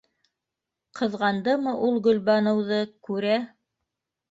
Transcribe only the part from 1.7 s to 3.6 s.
ул Гөлбаныуҙы, күрә